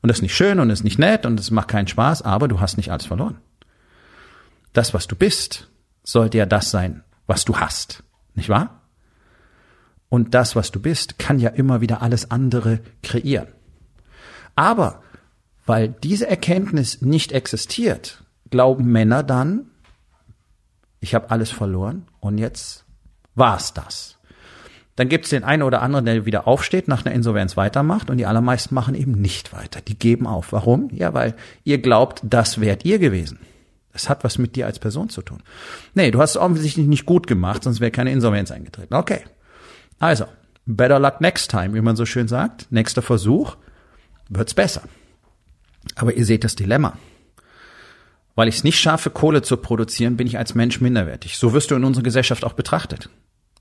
Und 0.00 0.08
das 0.08 0.18
ist 0.18 0.22
nicht 0.22 0.36
schön 0.36 0.60
und 0.60 0.70
ist 0.70 0.84
nicht 0.84 0.98
nett 0.98 1.26
und 1.26 1.40
es 1.40 1.50
macht 1.50 1.68
keinen 1.68 1.88
Spaß, 1.88 2.22
aber 2.22 2.48
du 2.48 2.60
hast 2.60 2.76
nicht 2.76 2.90
alles 2.92 3.06
verloren. 3.06 3.38
Das, 4.72 4.94
was 4.94 5.06
du 5.06 5.16
bist, 5.16 5.70
sollte 6.04 6.38
ja 6.38 6.46
das 6.46 6.70
sein, 6.70 7.02
was 7.26 7.44
du 7.44 7.56
hast. 7.56 8.04
Nicht 8.34 8.48
wahr? 8.48 8.82
Und 10.08 10.34
das, 10.34 10.54
was 10.54 10.70
du 10.70 10.80
bist, 10.80 11.18
kann 11.18 11.38
ja 11.38 11.50
immer 11.50 11.80
wieder 11.80 12.02
alles 12.02 12.30
andere 12.30 12.80
kreieren. 13.02 13.48
Aber 14.54 15.02
weil 15.64 15.88
diese 15.88 16.28
Erkenntnis 16.28 17.02
nicht 17.02 17.32
existiert, 17.32 18.24
glauben 18.50 18.84
Männer 18.92 19.22
dann, 19.22 19.70
ich 21.00 21.14
habe 21.14 21.30
alles 21.30 21.50
verloren 21.50 22.06
und 22.20 22.38
jetzt 22.38 22.84
war's 23.34 23.74
das. 23.74 24.15
Dann 24.96 25.10
gibt 25.10 25.26
es 25.26 25.30
den 25.30 25.44
einen 25.44 25.62
oder 25.62 25.82
anderen, 25.82 26.06
der 26.06 26.24
wieder 26.24 26.48
aufsteht, 26.48 26.88
nach 26.88 27.04
einer 27.04 27.14
Insolvenz 27.14 27.56
weitermacht 27.56 28.08
und 28.08 28.16
die 28.16 28.26
allermeisten 28.26 28.74
machen 28.74 28.94
eben 28.94 29.12
nicht 29.12 29.52
weiter. 29.52 29.82
Die 29.82 29.98
geben 29.98 30.26
auf. 30.26 30.52
Warum? 30.52 30.88
Ja, 30.90 31.12
weil 31.12 31.34
ihr 31.64 31.78
glaubt, 31.78 32.22
das 32.24 32.60
wärt 32.60 32.84
ihr 32.86 32.98
gewesen. 32.98 33.38
Das 33.92 34.08
hat 34.08 34.24
was 34.24 34.38
mit 34.38 34.56
dir 34.56 34.66
als 34.66 34.78
Person 34.78 35.10
zu 35.10 35.22
tun. 35.22 35.42
Nee, 35.94 36.10
du 36.10 36.20
hast 36.20 36.30
es 36.30 36.36
offensichtlich 36.36 36.86
nicht 36.86 37.06
gut 37.06 37.26
gemacht, 37.26 37.62
sonst 37.62 37.80
wäre 37.80 37.90
keine 37.90 38.10
Insolvenz 38.10 38.50
eingetreten. 38.50 38.94
Okay. 38.94 39.20
Also, 39.98 40.26
better 40.64 40.98
luck 40.98 41.20
next 41.20 41.50
time, 41.50 41.74
wie 41.74 41.80
man 41.80 41.96
so 41.96 42.06
schön 42.06 42.28
sagt. 42.28 42.66
Nächster 42.70 43.02
Versuch 43.02 43.56
wird's 44.28 44.54
besser. 44.54 44.82
Aber 45.94 46.14
ihr 46.14 46.24
seht 46.24 46.44
das 46.44 46.56
Dilemma. 46.56 46.98
Weil 48.34 48.48
ich 48.48 48.56
es 48.56 48.64
nicht 48.64 48.78
schaffe, 48.78 49.10
Kohle 49.10 49.42
zu 49.42 49.56
produzieren, 49.56 50.16
bin 50.16 50.26
ich 50.26 50.36
als 50.36 50.54
Mensch 50.54 50.80
minderwertig. 50.80 51.38
So 51.38 51.52
wirst 51.52 51.70
du 51.70 51.74
in 51.74 51.84
unserer 51.84 52.04
Gesellschaft 52.04 52.44
auch 52.44 52.52
betrachtet. 52.52 53.08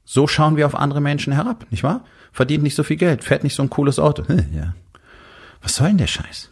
So 0.05 0.27
schauen 0.27 0.55
wir 0.55 0.67
auf 0.67 0.75
andere 0.75 1.01
Menschen 1.01 1.33
herab, 1.33 1.65
nicht 1.71 1.83
wahr? 1.83 2.05
Verdient 2.31 2.63
nicht 2.63 2.75
so 2.75 2.83
viel 2.83 2.97
Geld, 2.97 3.23
fährt 3.23 3.43
nicht 3.43 3.55
so 3.55 3.63
ein 3.63 3.69
cooles 3.69 3.99
Auto. 3.99 4.23
Ja. 4.53 4.75
Was 5.61 5.75
soll 5.75 5.87
denn 5.87 5.97
der 5.97 6.07
Scheiß? 6.07 6.51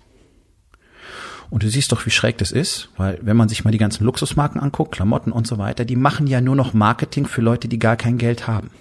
Und 1.52 1.62
du 1.62 1.70
siehst 1.70 1.92
doch, 1.92 2.04
wie 2.08 2.10
schräg 2.10 2.40
das 2.40 2.52
ist, 2.52 2.90
weil 2.98 3.20
wenn 3.22 3.38
man 3.38 3.48
sich 3.48 3.64
mal 3.64 3.70
die 3.70 3.78
ganzen 3.78 4.06
Luxusmarken 4.06 4.60
anguckt, 4.60 4.96
Klamotten 4.96 5.32
und 5.32 5.46
so 5.46 5.60
weiter, 5.60 5.86
die 5.86 5.96
machen 5.96 6.26
ja 6.26 6.42
nur 6.42 6.56
noch 6.56 6.74
Marketing 6.74 7.28
für 7.28 7.42
Leute, 7.42 7.68
die 7.68 7.78
gar 7.78 7.96
kein 7.96 8.18
Geld 8.18 8.48
haben. 8.48 8.72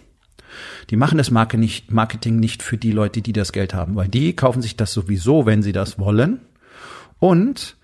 Die 0.89 0.97
machen 0.97 1.19
das 1.19 1.31
Marketing 1.31 2.41
nicht 2.41 2.63
für 2.63 2.79
die 2.79 2.93
Leute, 2.93 3.21
die 3.21 3.35
das 3.35 3.53
Geld 3.53 3.75
haben, 3.75 3.95
weil 3.95 4.09
die 4.09 4.35
kaufen 4.35 4.63
sich 4.63 4.77
das 4.77 4.93
sowieso, 4.93 5.45
wenn 5.45 5.63
sie 5.63 5.73
das 5.73 5.99
wollen. 5.99 6.41
Und 7.19 7.77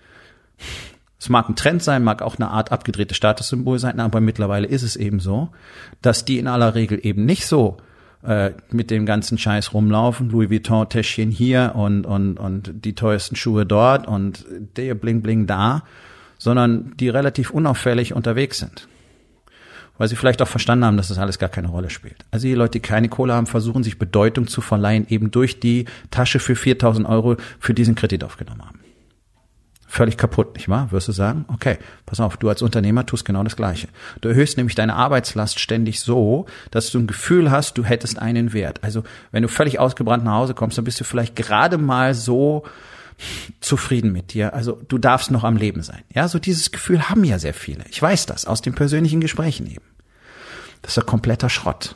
es 1.19 1.27
mag 1.27 1.49
ein 1.49 1.55
Trend 1.55 1.83
sein, 1.83 2.03
mag 2.03 2.21
auch 2.21 2.37
eine 2.37 2.49
Art 2.49 2.71
abgedrehtes 2.71 3.17
Statussymbol 3.17 3.77
sein, 3.77 3.99
aber 3.99 4.21
mittlerweile 4.21 4.67
ist 4.67 4.83
es 4.83 4.95
eben 4.95 5.19
so, 5.19 5.49
dass 6.01 6.23
die 6.23 6.39
in 6.39 6.47
aller 6.47 6.75
Regel 6.75 6.99
eben 7.03 7.25
nicht 7.25 7.45
so 7.45 7.77
äh, 8.23 8.51
mit 8.71 8.89
dem 8.89 9.05
ganzen 9.05 9.37
Scheiß 9.37 9.73
rumlaufen, 9.73 10.29
Louis 10.29 10.49
Vuitton 10.49 10.87
Täschchen 10.87 11.29
hier 11.29 11.73
und 11.75 12.05
und 12.05 12.37
und 12.37 12.71
die 12.85 12.95
teuersten 12.95 13.35
Schuhe 13.35 13.65
dort 13.65 14.07
und 14.07 14.45
der 14.77 14.95
Bling 14.95 15.21
Bling 15.21 15.45
da, 15.45 15.83
sondern 16.37 16.93
die 16.97 17.09
relativ 17.09 17.51
unauffällig 17.51 18.13
unterwegs 18.13 18.59
sind. 18.59 18.87
Weil 19.97 20.07
sie 20.07 20.15
vielleicht 20.15 20.41
auch 20.41 20.47
verstanden 20.47 20.85
haben, 20.85 20.95
dass 20.95 21.09
das 21.09 21.17
alles 21.17 21.39
gar 21.39 21.49
keine 21.49 21.67
Rolle 21.67 21.89
spielt. 21.89 22.23
Also 22.31 22.47
die 22.47 22.53
Leute, 22.53 22.71
die 22.71 22.79
keine 22.79 23.09
Kohle 23.09 23.33
haben, 23.33 23.47
versuchen 23.47 23.83
sich 23.83 23.99
Bedeutung 23.99 24.47
zu 24.47 24.61
verleihen, 24.61 25.05
eben 25.09 25.31
durch 25.31 25.59
die 25.59 25.83
Tasche 26.11 26.39
für 26.39 26.55
4000 26.55 27.05
Euro, 27.05 27.35
für 27.59 27.73
diesen 27.73 27.95
Kredit 27.95 28.23
aufgenommen 28.23 28.65
haben 28.65 28.78
völlig 29.89 30.17
kaputt, 30.17 30.53
nicht 30.53 30.69
wahr? 30.69 30.91
Wirst 30.91 31.07
du 31.07 31.11
sagen, 31.11 31.45
okay, 31.47 31.79
pass 32.05 32.19
auf, 32.19 32.37
du 32.37 32.47
als 32.47 32.61
Unternehmer 32.61 33.05
tust 33.07 33.25
genau 33.25 33.43
das 33.43 33.55
Gleiche. 33.55 33.87
Du 34.21 34.29
erhöhst 34.29 34.55
nämlich 34.55 34.75
deine 34.75 34.95
Arbeitslast 34.95 35.59
ständig 35.59 35.99
so, 35.99 36.45
dass 36.69 36.91
du 36.91 36.99
ein 36.99 37.07
Gefühl 37.07 37.49
hast, 37.49 37.77
du 37.77 37.83
hättest 37.83 38.19
einen 38.19 38.53
Wert. 38.53 38.83
Also 38.83 39.03
wenn 39.31 39.41
du 39.41 39.49
völlig 39.49 39.79
ausgebrannt 39.79 40.23
nach 40.23 40.35
Hause 40.35 40.53
kommst, 40.53 40.77
dann 40.77 40.85
bist 40.85 40.99
du 40.99 41.03
vielleicht 41.03 41.35
gerade 41.35 41.79
mal 41.79 42.13
so 42.13 42.63
zufrieden 43.61 44.13
mit 44.13 44.33
dir. 44.33 44.53
Also 44.53 44.79
du 44.87 44.99
darfst 44.99 45.31
noch 45.31 45.43
am 45.43 45.57
Leben 45.57 45.81
sein. 45.81 46.03
Ja, 46.13 46.27
so 46.27 46.37
dieses 46.37 46.71
Gefühl 46.71 47.09
haben 47.09 47.23
ja 47.23 47.39
sehr 47.39 47.55
viele. 47.55 47.83
Ich 47.89 48.01
weiß 48.01 48.27
das 48.27 48.45
aus 48.45 48.61
den 48.61 48.75
persönlichen 48.75 49.21
Gesprächen 49.21 49.65
eben. 49.65 49.83
Das 50.83 50.91
ist 50.91 50.97
ja 50.97 51.03
kompletter 51.03 51.49
Schrott. 51.49 51.95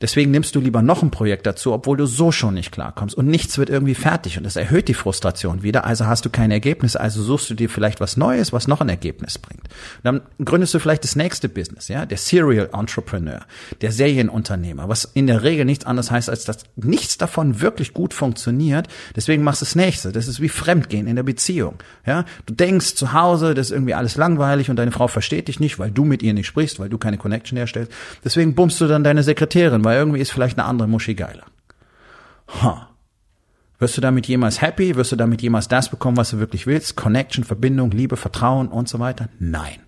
Deswegen 0.00 0.30
nimmst 0.30 0.54
du 0.54 0.60
lieber 0.60 0.82
noch 0.82 1.02
ein 1.02 1.10
Projekt 1.10 1.46
dazu, 1.46 1.72
obwohl 1.72 1.96
du 1.96 2.06
so 2.06 2.32
schon 2.32 2.54
nicht 2.54 2.72
klarkommst 2.72 3.16
und 3.16 3.26
nichts 3.26 3.58
wird 3.58 3.70
irgendwie 3.70 3.94
fertig 3.94 4.36
und 4.36 4.44
das 4.44 4.56
erhöht 4.56 4.88
die 4.88 4.94
Frustration 4.94 5.62
wieder. 5.62 5.84
Also 5.84 6.06
hast 6.06 6.24
du 6.24 6.30
keine 6.30 6.54
Ergebnisse, 6.54 7.00
also 7.00 7.22
suchst 7.22 7.50
du 7.50 7.54
dir 7.54 7.68
vielleicht 7.68 8.00
was 8.00 8.16
Neues, 8.16 8.52
was 8.52 8.68
noch 8.68 8.80
ein 8.80 8.88
Ergebnis 8.88 9.38
bringt. 9.38 9.62
Und 9.62 10.04
dann 10.04 10.20
gründest 10.44 10.74
du 10.74 10.78
vielleicht 10.78 11.04
das 11.04 11.16
nächste 11.16 11.48
Business, 11.48 11.88
ja, 11.88 12.06
der 12.06 12.18
Serial 12.18 12.70
Entrepreneur, 12.72 13.40
der 13.80 13.92
Serienunternehmer, 13.92 14.88
was 14.88 15.04
in 15.04 15.26
der 15.26 15.42
Regel 15.42 15.64
nichts 15.64 15.86
anderes 15.86 16.10
heißt, 16.10 16.28
als 16.28 16.44
dass 16.44 16.64
nichts 16.76 17.18
davon 17.18 17.60
wirklich 17.60 17.94
gut 17.94 18.14
funktioniert. 18.14 18.88
Deswegen 19.14 19.42
machst 19.44 19.60
du 19.60 19.64
das 19.64 19.74
nächste. 19.74 20.12
Das 20.12 20.28
ist 20.28 20.40
wie 20.40 20.48
Fremdgehen 20.48 21.06
in 21.06 21.16
der 21.16 21.22
Beziehung, 21.22 21.76
ja. 22.06 22.24
Du 22.46 22.54
denkst 22.54 22.94
zu 22.94 23.12
Hause, 23.12 23.54
das 23.54 23.68
ist 23.68 23.72
irgendwie 23.72 23.94
alles 23.94 24.16
langweilig 24.16 24.70
und 24.70 24.76
deine 24.76 24.92
Frau 24.92 25.08
versteht 25.08 25.48
dich 25.48 25.60
nicht, 25.60 25.78
weil 25.78 25.90
du 25.90 26.04
mit 26.04 26.22
ihr 26.22 26.34
nicht 26.34 26.46
sprichst, 26.46 26.80
weil 26.80 26.88
du 26.88 26.98
keine 26.98 27.18
Connection 27.18 27.56
herstellst. 27.56 27.92
Deswegen 28.24 28.54
bummst 28.54 28.80
du 28.80 28.86
dann 28.86 29.04
deine 29.04 29.22
Sekretärin 29.22 29.83
weil 29.84 29.98
irgendwie 29.98 30.20
ist 30.20 30.32
vielleicht 30.32 30.58
eine 30.58 30.66
andere 30.66 30.88
Muschi 30.88 31.14
geiler. 31.14 31.44
Huh. 32.62 32.76
Wirst 33.78 33.96
du 33.96 34.00
damit 34.00 34.26
jemals 34.26 34.62
happy? 34.62 34.96
Wirst 34.96 35.12
du 35.12 35.16
damit 35.16 35.42
jemals 35.42 35.68
das 35.68 35.88
bekommen, 35.88 36.16
was 36.16 36.30
du 36.30 36.38
wirklich 36.38 36.66
willst? 36.66 36.96
Connection, 36.96 37.44
Verbindung, 37.44 37.90
Liebe, 37.90 38.16
Vertrauen 38.16 38.68
und 38.68 38.88
so 38.88 38.98
weiter? 38.98 39.28
Nein. 39.38 39.80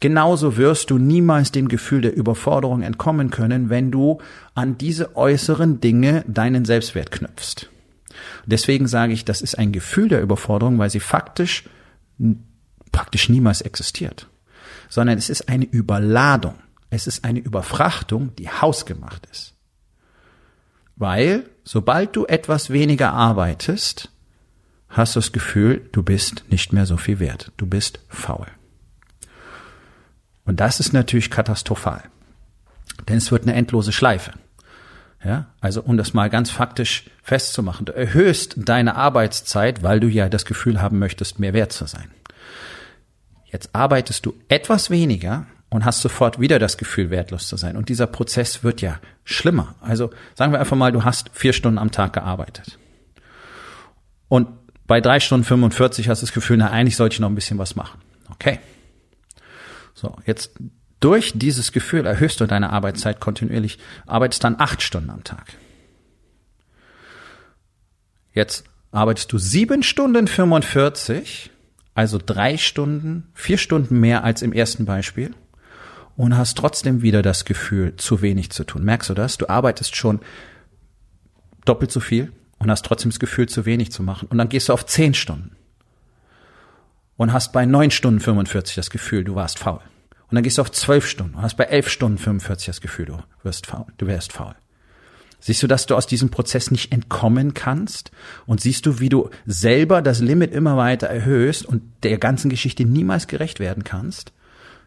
Genauso 0.00 0.56
wirst 0.56 0.90
du 0.90 0.98
niemals 0.98 1.50
dem 1.50 1.68
Gefühl 1.68 2.02
der 2.02 2.16
Überforderung 2.16 2.82
entkommen 2.82 3.30
können, 3.30 3.68
wenn 3.68 3.90
du 3.90 4.20
an 4.54 4.78
diese 4.78 5.16
äußeren 5.16 5.80
Dinge 5.80 6.24
deinen 6.28 6.64
Selbstwert 6.64 7.10
knüpfst. 7.10 7.68
Deswegen 8.46 8.86
sage 8.86 9.12
ich, 9.12 9.24
das 9.24 9.40
ist 9.40 9.58
ein 9.58 9.72
Gefühl 9.72 10.08
der 10.08 10.22
Überforderung, 10.22 10.78
weil 10.78 10.90
sie 10.90 11.00
faktisch 11.00 11.64
praktisch 12.92 13.28
niemals 13.28 13.60
existiert, 13.60 14.28
sondern 14.88 15.18
es 15.18 15.28
ist 15.28 15.48
eine 15.48 15.64
Überladung. 15.64 16.54
Es 16.90 17.06
ist 17.06 17.24
eine 17.24 17.40
Überfrachtung, 17.40 18.34
die 18.36 18.48
hausgemacht 18.48 19.26
ist. 19.26 19.54
Weil, 20.96 21.48
sobald 21.64 22.16
du 22.16 22.26
etwas 22.26 22.70
weniger 22.70 23.12
arbeitest, 23.12 24.10
hast 24.88 25.14
du 25.14 25.20
das 25.20 25.32
Gefühl, 25.32 25.88
du 25.92 26.02
bist 26.02 26.44
nicht 26.50 26.72
mehr 26.72 26.86
so 26.86 26.96
viel 26.96 27.20
wert. 27.20 27.52
Du 27.56 27.66
bist 27.66 28.00
faul. 28.08 28.46
Und 30.44 30.60
das 30.60 30.80
ist 30.80 30.92
natürlich 30.92 31.30
katastrophal. 31.30 32.02
Denn 33.06 33.18
es 33.18 33.30
wird 33.30 33.42
eine 33.42 33.54
endlose 33.54 33.92
Schleife. 33.92 34.32
Ja, 35.22 35.46
also 35.60 35.82
um 35.82 35.96
das 35.96 36.14
mal 36.14 36.30
ganz 36.30 36.50
faktisch 36.50 37.10
festzumachen, 37.22 37.86
du 37.86 37.92
erhöhst 37.92 38.54
deine 38.56 38.94
Arbeitszeit, 38.94 39.82
weil 39.82 39.98
du 40.00 40.06
ja 40.06 40.28
das 40.28 40.44
Gefühl 40.44 40.80
haben 40.80 40.98
möchtest, 40.98 41.40
mehr 41.40 41.52
wert 41.52 41.72
zu 41.72 41.86
sein. 41.86 42.10
Jetzt 43.44 43.74
arbeitest 43.74 44.26
du 44.26 44.34
etwas 44.48 44.90
weniger 44.90 45.46
und 45.70 45.84
hast 45.84 46.00
sofort 46.00 46.40
wieder 46.40 46.58
das 46.58 46.78
Gefühl, 46.78 47.10
wertlos 47.10 47.48
zu 47.48 47.56
sein. 47.56 47.76
Und 47.76 47.88
dieser 47.88 48.06
Prozess 48.06 48.64
wird 48.64 48.80
ja 48.80 49.00
schlimmer. 49.24 49.74
Also 49.80 50.10
sagen 50.34 50.52
wir 50.52 50.60
einfach 50.60 50.76
mal, 50.76 50.92
du 50.92 51.04
hast 51.04 51.30
vier 51.32 51.52
Stunden 51.52 51.78
am 51.78 51.90
Tag 51.90 52.14
gearbeitet. 52.14 52.78
Und 54.28 54.48
bei 54.86 55.00
drei 55.00 55.20
Stunden 55.20 55.44
45 55.44 56.08
hast 56.08 56.22
du 56.22 56.26
das 56.26 56.32
Gefühl, 56.32 56.56
na, 56.56 56.70
eigentlich 56.70 56.96
sollte 56.96 57.14
ich 57.14 57.20
noch 57.20 57.28
ein 57.28 57.34
bisschen 57.34 57.58
was 57.58 57.76
machen. 57.76 58.00
Okay. 58.30 58.58
So, 59.94 60.16
jetzt 60.24 60.52
durch 61.00 61.32
dieses 61.34 61.72
Gefühl 61.72 62.06
erhöhst 62.06 62.40
du 62.40 62.46
deine 62.46 62.70
Arbeitszeit 62.70 63.20
kontinuierlich, 63.20 63.78
arbeitest 64.06 64.44
dann 64.44 64.56
acht 64.58 64.82
Stunden 64.82 65.10
am 65.10 65.24
Tag. 65.24 65.52
Jetzt 68.32 68.64
arbeitest 68.90 69.32
du 69.32 69.38
sieben 69.38 69.82
Stunden 69.82 70.26
45, 70.28 71.50
also 71.94 72.18
drei 72.24 72.56
Stunden, 72.56 73.28
vier 73.34 73.58
Stunden 73.58 74.00
mehr 74.00 74.24
als 74.24 74.42
im 74.42 74.52
ersten 74.52 74.86
Beispiel 74.86 75.34
und 76.18 76.36
hast 76.36 76.58
trotzdem 76.58 77.00
wieder 77.00 77.22
das 77.22 77.44
Gefühl, 77.44 77.94
zu 77.96 78.20
wenig 78.22 78.50
zu 78.50 78.64
tun. 78.64 78.82
Merkst 78.82 79.08
du 79.08 79.14
das? 79.14 79.38
Du 79.38 79.48
arbeitest 79.48 79.94
schon 79.94 80.18
doppelt 81.64 81.92
so 81.92 82.00
viel 82.00 82.32
und 82.58 82.70
hast 82.72 82.84
trotzdem 82.84 83.12
das 83.12 83.20
Gefühl, 83.20 83.48
zu 83.48 83.64
wenig 83.66 83.92
zu 83.92 84.02
machen. 84.02 84.26
Und 84.28 84.36
dann 84.36 84.48
gehst 84.48 84.68
du 84.68 84.72
auf 84.72 84.84
zehn 84.84 85.14
Stunden 85.14 85.56
und 87.16 87.32
hast 87.32 87.52
bei 87.52 87.66
neun 87.66 87.92
Stunden 87.92 88.18
45 88.18 88.74
das 88.74 88.90
Gefühl, 88.90 89.22
du 89.22 89.36
warst 89.36 89.60
faul. 89.60 89.80
Und 90.28 90.34
dann 90.34 90.42
gehst 90.42 90.58
du 90.58 90.62
auf 90.62 90.72
zwölf 90.72 91.06
Stunden 91.06 91.36
und 91.36 91.42
hast 91.42 91.56
bei 91.56 91.64
elf 91.64 91.88
Stunden 91.88 92.18
45 92.18 92.66
das 92.66 92.80
Gefühl, 92.80 93.06
du 93.06 93.18
wirst 93.44 93.66
faul, 93.66 93.86
du 93.96 94.08
wärst 94.08 94.32
faul. 94.32 94.56
Siehst 95.38 95.62
du, 95.62 95.68
dass 95.68 95.86
du 95.86 95.94
aus 95.94 96.08
diesem 96.08 96.30
Prozess 96.30 96.72
nicht 96.72 96.90
entkommen 96.90 97.54
kannst? 97.54 98.10
Und 98.44 98.60
siehst 98.60 98.86
du, 98.86 98.98
wie 98.98 99.08
du 99.08 99.30
selber 99.46 100.02
das 100.02 100.18
Limit 100.18 100.50
immer 100.52 100.76
weiter 100.76 101.06
erhöhst 101.06 101.64
und 101.64 101.84
der 102.02 102.18
ganzen 102.18 102.50
Geschichte 102.50 102.84
niemals 102.84 103.28
gerecht 103.28 103.60
werden 103.60 103.84
kannst? 103.84 104.32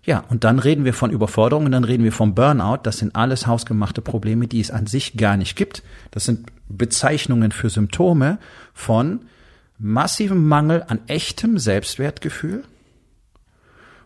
Ja, 0.03 0.23
und 0.29 0.43
dann 0.43 0.57
reden 0.57 0.83
wir 0.83 0.93
von 0.93 1.11
Überforderung 1.11 1.65
und 1.65 1.71
dann 1.71 1.83
reden 1.83 2.03
wir 2.03 2.11
vom 2.11 2.33
Burnout. 2.33 2.79
Das 2.83 2.97
sind 2.97 3.15
alles 3.15 3.45
hausgemachte 3.45 4.01
Probleme, 4.01 4.47
die 4.47 4.59
es 4.59 4.71
an 4.71 4.87
sich 4.87 5.15
gar 5.15 5.37
nicht 5.37 5.55
gibt. 5.55 5.83
Das 6.09 6.25
sind 6.25 6.51
Bezeichnungen 6.69 7.51
für 7.51 7.69
Symptome 7.69 8.39
von 8.73 9.21
massivem 9.77 10.47
Mangel 10.47 10.83
an 10.87 11.01
echtem 11.07 11.59
Selbstwertgefühl, 11.59 12.63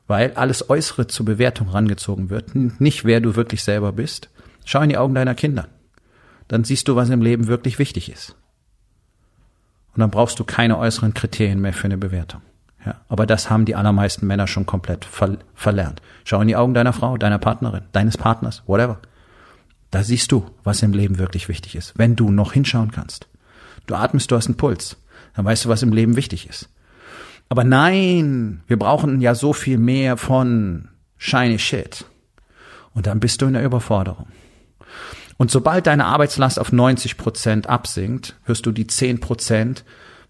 weil 0.08 0.34
alles 0.34 0.70
Äußere 0.70 1.08
zur 1.08 1.26
Bewertung 1.26 1.70
rangezogen 1.70 2.30
wird, 2.30 2.56
nicht 2.56 3.06
wer 3.06 3.22
du 3.22 3.36
wirklich 3.36 3.64
selber 3.64 3.94
bist. 3.94 4.30
Schau 4.66 4.82
in 4.82 4.90
die 4.90 4.98
Augen 4.98 5.16
deiner 5.16 5.36
Kinder. 5.36 5.68
Dann 6.48 6.64
siehst 6.64 6.88
du, 6.88 6.96
was 6.96 7.10
im 7.10 7.22
Leben 7.22 7.48
wirklich 7.48 7.80
wichtig 7.80 8.12
ist. 8.12 8.36
Und 9.94 10.02
dann 10.02 10.12
brauchst 10.12 10.40
du 10.40 10.44
keine 10.44 10.78
äußeren 10.78 11.14
Kriterien 11.14 11.62
mehr 11.62 11.74
für 11.74 11.86
eine 11.86 11.98
Bewertung. 11.98 12.42
Ja, 12.86 13.02
aber 13.10 13.26
das 13.26 13.50
haben 13.50 13.66
die 13.66 13.76
allermeisten 13.76 14.28
Männer 14.28 14.48
schon 14.48 14.66
komplett 14.66 15.06
ver 15.06 15.38
verlernt. 15.56 16.02
Schau 16.24 16.40
in 16.42 16.48
die 16.48 16.56
Augen 16.56 16.76
deiner 16.76 16.94
Frau, 16.94 17.18
deiner 17.18 17.40
Partnerin, 17.40 17.84
deines 17.92 18.18
Partners, 18.18 18.64
whatever. 18.68 19.00
Da 19.90 20.04
siehst 20.04 20.32
du, 20.32 20.46
was 20.64 20.84
im 20.84 20.94
Leben 20.94 21.18
wirklich 21.18 21.48
wichtig 21.48 21.76
ist, 21.76 21.98
wenn 21.98 22.16
du 22.16 22.30
noch 22.30 22.54
hinschauen 22.54 22.92
kannst. 22.92 23.28
Du 23.88 23.96
atmest, 23.96 24.30
du 24.30 24.36
hast 24.36 24.48
einen 24.48 24.58
Puls, 24.58 24.98
dann 25.36 25.46
weißt 25.46 25.66
du, 25.66 25.70
was 25.70 25.84
im 25.84 25.94
Leben 25.94 26.16
wichtig 26.16 26.48
ist. 26.48 26.70
Aber 27.50 27.64
nein, 27.64 28.62
wir 28.68 28.78
brauchen 28.78 29.22
ja 29.22 29.36
so 29.36 29.54
viel 29.54 29.78
mehr 29.78 30.18
von 30.18 30.90
shiny 31.18 31.60
shit. 31.60 32.06
Und 32.94 33.08
dann 33.08 33.20
bist 33.20 33.42
du 33.42 33.46
in 33.46 33.54
der 33.54 33.64
Überforderung. 33.64 34.28
Und 35.38 35.52
sobald 35.52 35.88
deine 35.88 36.06
Arbeitslast 36.06 36.60
auf 36.60 36.72
90 36.72 37.18
Prozent 37.18 37.68
absinkt, 37.68 38.36
wirst 38.46 38.66
du 38.66 38.72
die 38.72 38.88
10 38.88 39.20
Prozent 39.20 39.84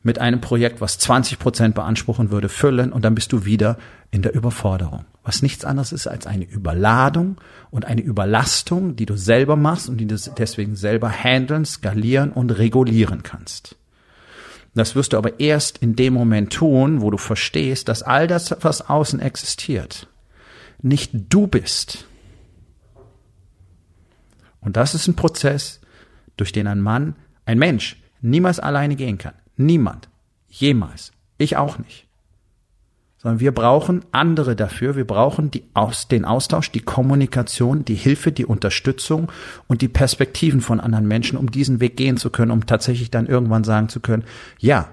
mit 0.05 0.19
einem 0.19 0.39
Projekt, 0.39 0.81
was 0.81 0.99
20 0.99 1.39
Prozent 1.39 1.73
beanspruchen 1.73 2.29
würde, 2.29 2.47
füllen 2.47 2.93
und 2.93 3.03
dann 3.03 3.15
bist 3.15 3.33
du 3.33 3.43
wieder 3.43 3.79
in 4.11 4.21
der 4.21 4.35
Überforderung. 4.35 5.05
Was 5.23 5.41
nichts 5.41 5.65
anderes 5.65 5.91
ist 5.91 6.05
als 6.05 6.27
eine 6.27 6.45
Überladung 6.45 7.37
und 7.71 7.85
eine 7.85 8.01
Überlastung, 8.01 8.95
die 8.95 9.07
du 9.07 9.17
selber 9.17 9.55
machst 9.55 9.89
und 9.89 9.97
die 9.97 10.05
du 10.05 10.15
deswegen 10.37 10.75
selber 10.75 11.09
handeln, 11.09 11.65
skalieren 11.65 12.31
und 12.31 12.51
regulieren 12.51 13.23
kannst. 13.23 13.77
Das 14.75 14.93
wirst 14.93 15.13
du 15.13 15.17
aber 15.17 15.39
erst 15.39 15.79
in 15.79 15.95
dem 15.95 16.13
Moment 16.13 16.53
tun, 16.53 17.01
wo 17.01 17.09
du 17.09 17.17
verstehst, 17.17 17.87
dass 17.87 18.03
all 18.03 18.27
das, 18.27 18.55
was 18.61 18.87
außen 18.87 19.19
existiert, 19.19 20.07
nicht 20.83 21.11
du 21.29 21.47
bist. 21.47 22.05
Und 24.61 24.77
das 24.77 24.93
ist 24.93 25.07
ein 25.07 25.15
Prozess, 25.15 25.81
durch 26.37 26.51
den 26.51 26.67
ein 26.67 26.81
Mann, 26.81 27.15
ein 27.45 27.57
Mensch 27.57 27.99
niemals 28.21 28.59
alleine 28.59 28.95
gehen 28.95 29.17
kann. 29.17 29.33
Niemand. 29.57 30.09
Jemals. 30.49 31.11
Ich 31.37 31.57
auch 31.57 31.77
nicht. 31.77 32.05
Sondern 33.17 33.39
wir 33.39 33.53
brauchen 33.53 34.05
andere 34.11 34.55
dafür. 34.55 34.95
Wir 34.95 35.05
brauchen 35.05 35.51
die 35.51 35.63
aus, 35.73 36.07
den 36.07 36.25
Austausch, 36.25 36.71
die 36.71 36.81
Kommunikation, 36.81 37.83
die 37.83 37.95
Hilfe, 37.95 38.31
die 38.31 38.45
Unterstützung 38.45 39.31
und 39.67 39.81
die 39.81 39.87
Perspektiven 39.87 40.61
von 40.61 40.79
anderen 40.79 41.07
Menschen, 41.07 41.37
um 41.37 41.51
diesen 41.51 41.79
Weg 41.79 41.97
gehen 41.97 42.17
zu 42.17 42.29
können, 42.29 42.51
um 42.51 42.65
tatsächlich 42.65 43.11
dann 43.11 43.27
irgendwann 43.27 43.63
sagen 43.63 43.89
zu 43.89 43.99
können, 43.99 44.23
ja, 44.59 44.89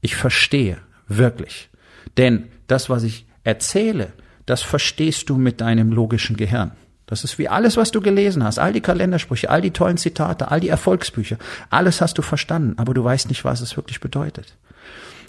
ich 0.00 0.16
verstehe 0.16 0.78
wirklich. 1.08 1.70
Denn 2.16 2.48
das, 2.66 2.90
was 2.90 3.02
ich 3.02 3.26
erzähle, 3.44 4.12
das 4.46 4.62
verstehst 4.62 5.30
du 5.30 5.36
mit 5.36 5.60
deinem 5.60 5.92
logischen 5.92 6.36
Gehirn. 6.36 6.72
Das 7.10 7.24
ist 7.24 7.38
wie 7.38 7.48
alles, 7.48 7.76
was 7.76 7.90
du 7.90 8.00
gelesen 8.00 8.44
hast, 8.44 8.60
all 8.60 8.72
die 8.72 8.80
Kalendersprüche, 8.80 9.50
all 9.50 9.60
die 9.60 9.72
tollen 9.72 9.96
Zitate, 9.96 10.50
all 10.50 10.60
die 10.60 10.68
Erfolgsbücher, 10.68 11.36
alles 11.68 12.00
hast 12.00 12.16
du 12.16 12.22
verstanden, 12.22 12.74
aber 12.78 12.94
du 12.94 13.02
weißt 13.02 13.28
nicht, 13.28 13.44
was 13.44 13.60
es 13.60 13.76
wirklich 13.76 14.00
bedeutet, 14.00 14.56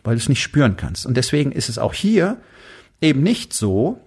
weil 0.04 0.16
du 0.16 0.22
es 0.22 0.30
nicht 0.30 0.44
spüren 0.44 0.78
kannst. 0.78 1.08
Und 1.08 1.18
deswegen 1.18 1.52
ist 1.52 1.70
es 1.70 1.80
auch 1.80 1.96
hier 1.96 2.38
eben 3.02 3.24
nicht 3.24 3.52
so, 3.52 4.00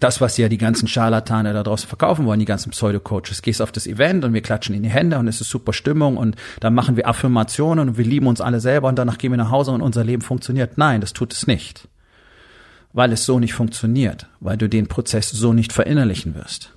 das, 0.00 0.20
was 0.20 0.36
ja 0.36 0.48
die 0.48 0.58
ganzen 0.58 0.88
Scharlatane 0.88 1.52
da 1.52 1.62
draußen 1.62 1.88
verkaufen 1.88 2.24
wollen, 2.24 2.40
die 2.40 2.46
ganzen 2.46 2.70
Pseudo-Coaches. 2.70 3.42
Gehst 3.42 3.60
auf 3.60 3.72
das 3.72 3.86
Event 3.86 4.24
und 4.24 4.32
wir 4.32 4.40
klatschen 4.40 4.74
in 4.74 4.82
die 4.82 4.88
Hände 4.88 5.18
und 5.18 5.28
es 5.28 5.40
ist 5.40 5.50
super 5.50 5.72
Stimmung 5.72 6.16
und 6.16 6.36
dann 6.60 6.74
machen 6.74 6.96
wir 6.96 7.08
Affirmationen 7.08 7.90
und 7.90 7.98
wir 7.98 8.04
lieben 8.04 8.26
uns 8.26 8.40
alle 8.40 8.60
selber 8.60 8.88
und 8.88 8.96
danach 8.96 9.18
gehen 9.18 9.32
wir 9.32 9.36
nach 9.36 9.50
Hause 9.50 9.72
und 9.72 9.82
unser 9.82 10.04
Leben 10.04 10.22
funktioniert. 10.22 10.78
Nein, 10.78 11.00
das 11.00 11.12
tut 11.12 11.32
es 11.32 11.46
nicht. 11.46 11.88
Weil 12.94 13.12
es 13.12 13.24
so 13.24 13.38
nicht 13.38 13.54
funktioniert, 13.54 14.28
weil 14.40 14.56
du 14.56 14.68
den 14.68 14.86
Prozess 14.86 15.30
so 15.30 15.52
nicht 15.52 15.72
verinnerlichen 15.72 16.34
wirst 16.34 16.71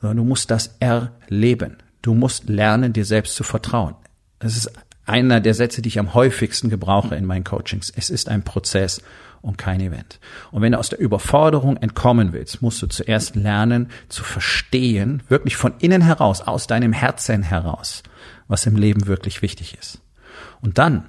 sondern 0.00 0.18
du 0.18 0.24
musst 0.24 0.50
das 0.50 0.76
erleben. 0.80 1.78
Du 2.02 2.14
musst 2.14 2.48
lernen, 2.48 2.92
dir 2.92 3.04
selbst 3.04 3.34
zu 3.34 3.44
vertrauen. 3.44 3.94
Das 4.38 4.56
ist 4.56 4.70
einer 5.06 5.40
der 5.40 5.54
Sätze, 5.54 5.82
die 5.82 5.88
ich 5.88 5.98
am 5.98 6.14
häufigsten 6.14 6.68
gebrauche 6.68 7.14
in 7.14 7.24
meinen 7.24 7.44
Coachings. 7.44 7.92
Es 7.94 8.10
ist 8.10 8.28
ein 8.28 8.42
Prozess 8.42 9.00
und 9.40 9.58
kein 9.58 9.80
Event. 9.80 10.18
Und 10.50 10.62
wenn 10.62 10.72
du 10.72 10.78
aus 10.78 10.88
der 10.88 10.98
Überforderung 10.98 11.76
entkommen 11.76 12.32
willst, 12.32 12.62
musst 12.62 12.82
du 12.82 12.88
zuerst 12.88 13.36
lernen 13.36 13.88
zu 14.08 14.24
verstehen, 14.24 15.22
wirklich 15.28 15.56
von 15.56 15.74
innen 15.78 16.02
heraus, 16.02 16.40
aus 16.40 16.66
deinem 16.66 16.92
Herzen 16.92 17.42
heraus, 17.42 18.02
was 18.48 18.66
im 18.66 18.76
Leben 18.76 19.06
wirklich 19.06 19.42
wichtig 19.42 19.78
ist. 19.78 20.00
Und 20.60 20.78
dann 20.78 21.04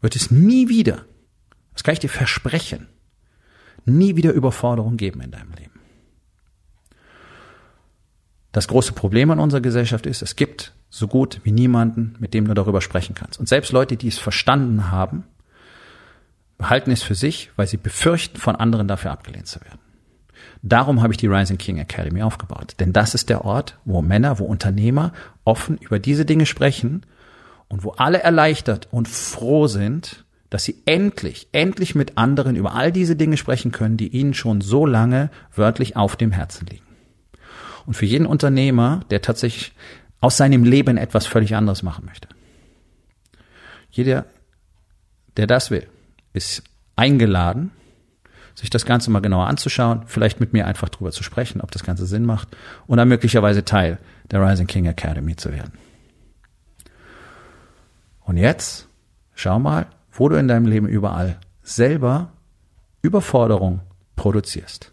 wird 0.00 0.16
es 0.16 0.30
nie 0.30 0.68
wieder, 0.68 1.04
das 1.74 1.84
kann 1.84 1.92
ich 1.92 2.00
dir 2.00 2.08
versprechen, 2.08 2.88
nie 3.84 4.16
wieder 4.16 4.32
Überforderung 4.32 4.96
geben 4.96 5.20
in 5.20 5.30
deinem 5.30 5.52
Leben. 5.52 5.79
Das 8.52 8.68
große 8.68 8.92
Problem 8.92 9.30
in 9.30 9.38
unserer 9.38 9.60
Gesellschaft 9.60 10.06
ist, 10.06 10.22
es 10.22 10.36
gibt 10.36 10.72
so 10.88 11.06
gut 11.06 11.40
wie 11.44 11.52
niemanden, 11.52 12.16
mit 12.18 12.34
dem 12.34 12.46
du 12.46 12.54
darüber 12.54 12.80
sprechen 12.80 13.14
kannst. 13.14 13.38
Und 13.38 13.48
selbst 13.48 13.70
Leute, 13.72 13.96
die 13.96 14.08
es 14.08 14.18
verstanden 14.18 14.90
haben, 14.90 15.24
behalten 16.58 16.90
es 16.90 17.02
für 17.02 17.14
sich, 17.14 17.50
weil 17.56 17.68
sie 17.68 17.76
befürchten, 17.76 18.38
von 18.38 18.56
anderen 18.56 18.88
dafür 18.88 19.12
abgelehnt 19.12 19.46
zu 19.46 19.60
werden. 19.60 19.78
Darum 20.62 21.02
habe 21.02 21.12
ich 21.12 21.16
die 21.16 21.26
Rising 21.26 21.58
King 21.58 21.78
Academy 21.78 22.22
aufgebaut. 22.22 22.74
Denn 22.80 22.92
das 22.92 23.14
ist 23.14 23.28
der 23.28 23.44
Ort, 23.44 23.78
wo 23.84 24.02
Männer, 24.02 24.38
wo 24.38 24.44
Unternehmer 24.44 25.12
offen 25.44 25.78
über 25.78 25.98
diese 25.98 26.24
Dinge 26.24 26.44
sprechen 26.44 27.06
und 27.68 27.84
wo 27.84 27.92
alle 27.92 28.22
erleichtert 28.22 28.88
und 28.90 29.08
froh 29.08 29.68
sind, 29.68 30.24
dass 30.50 30.64
sie 30.64 30.82
endlich, 30.84 31.48
endlich 31.52 31.94
mit 31.94 32.18
anderen 32.18 32.56
über 32.56 32.74
all 32.74 32.90
diese 32.90 33.16
Dinge 33.16 33.36
sprechen 33.36 33.70
können, 33.70 33.96
die 33.96 34.08
ihnen 34.08 34.34
schon 34.34 34.60
so 34.60 34.84
lange 34.84 35.30
wörtlich 35.54 35.96
auf 35.96 36.16
dem 36.16 36.32
Herzen 36.32 36.66
liegen. 36.66 36.89
Und 37.90 37.94
für 37.94 38.06
jeden 38.06 38.26
Unternehmer, 38.26 39.00
der 39.10 39.20
tatsächlich 39.20 39.72
aus 40.20 40.36
seinem 40.36 40.62
Leben 40.62 40.96
etwas 40.96 41.26
völlig 41.26 41.56
anderes 41.56 41.82
machen 41.82 42.04
möchte. 42.04 42.28
Jeder, 43.90 44.26
der 45.36 45.48
das 45.48 45.72
will, 45.72 45.88
ist 46.32 46.62
eingeladen, 46.94 47.72
sich 48.54 48.70
das 48.70 48.86
Ganze 48.86 49.10
mal 49.10 49.18
genauer 49.18 49.48
anzuschauen, 49.48 50.04
vielleicht 50.06 50.38
mit 50.38 50.52
mir 50.52 50.68
einfach 50.68 50.88
drüber 50.88 51.10
zu 51.10 51.24
sprechen, 51.24 51.60
ob 51.60 51.72
das 51.72 51.82
Ganze 51.82 52.06
Sinn 52.06 52.24
macht 52.24 52.56
und 52.86 52.98
dann 52.98 53.08
möglicherweise 53.08 53.64
Teil 53.64 53.98
der 54.30 54.40
Rising 54.40 54.68
King 54.68 54.86
Academy 54.86 55.34
zu 55.34 55.50
werden. 55.50 55.72
Und 58.20 58.36
jetzt 58.36 58.86
schau 59.34 59.58
mal, 59.58 59.88
wo 60.12 60.28
du 60.28 60.36
in 60.36 60.46
deinem 60.46 60.66
Leben 60.66 60.86
überall 60.86 61.40
selber 61.64 62.30
Überforderung 63.02 63.80
produzierst. 64.14 64.92